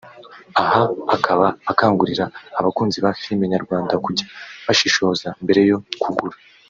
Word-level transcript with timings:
aha 0.61 0.81
akaba 1.15 1.45
akangurira 1.71 2.25
abakunzi 2.59 2.97
ba 3.03 3.11
filime 3.21 3.45
nyarwanda 3.53 3.93
kujya 4.05 4.25
bashishoza 4.67 5.27
mbere 5.43 5.61
yo 5.69 5.77
kugura 6.01 6.35